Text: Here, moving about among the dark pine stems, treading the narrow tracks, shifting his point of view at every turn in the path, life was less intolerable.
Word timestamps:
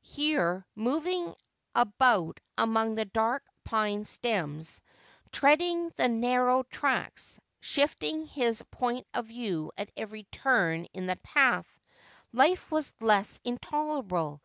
Here, 0.00 0.64
moving 0.74 1.34
about 1.74 2.40
among 2.56 2.94
the 2.94 3.04
dark 3.04 3.42
pine 3.62 4.04
stems, 4.06 4.80
treading 5.32 5.90
the 5.96 6.08
narrow 6.08 6.62
tracks, 6.62 7.38
shifting 7.60 8.24
his 8.24 8.62
point 8.70 9.06
of 9.12 9.26
view 9.26 9.70
at 9.76 9.92
every 9.94 10.22
turn 10.32 10.86
in 10.94 11.04
the 11.08 11.16
path, 11.16 11.78
life 12.32 12.70
was 12.70 12.90
less 13.00 13.38
intolerable. 13.44 14.40